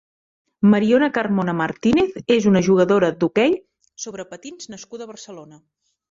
Mariona 0.73 1.09
Carmona 1.17 1.53
Martínez 1.59 2.15
és 2.35 2.47
una 2.51 2.61
jugadora 2.67 3.09
d'hoquei 3.19 3.53
sobre 4.05 4.25
patins 4.31 4.71
nascuda 4.77 5.07
a 5.07 5.11
Barcelona. 5.13 5.61